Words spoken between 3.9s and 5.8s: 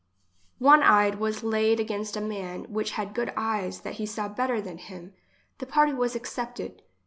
he saw better than him. The